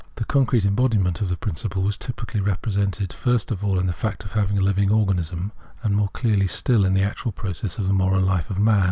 The 0.15 0.25
concrete 0.25 0.65
embodiment 0.65 1.21
of 1.21 1.29
the 1.29 1.37
principle 1.37 1.83
was 1.83 1.95
typically 1.95 2.41
represented 2.41 3.13
first 3.13 3.51
of 3.51 3.63
all 3.63 3.77
in 3.77 3.85
the 3.85 3.93
fact 3.93 4.25
of 4.25 4.35
a 4.35 4.43
living 4.53 4.89
organism, 4.89 5.51
and 5.83 5.95
more 5.95 6.09
clearly 6.09 6.47
still 6.47 6.85
in 6.85 6.95
the 6.95 7.03
actual 7.03 7.31
process 7.31 7.77
of 7.77 7.85
the 7.85 7.93
moral 7.93 8.23
life 8.23 8.49
of 8.49 8.57
man. 8.57 8.79